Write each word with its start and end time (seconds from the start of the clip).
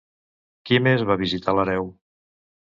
Qui 0.69 0.79
més 0.87 1.05
va 1.11 1.19
visitar 1.25 1.57
l'hereu? 1.59 1.95